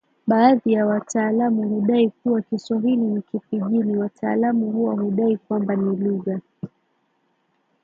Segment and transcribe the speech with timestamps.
[0.27, 6.39] Baadhi ya wataalamu hudai kuwa Kiswahili ni KiPijini Wataalamu hawa hudai kwamba ni lugha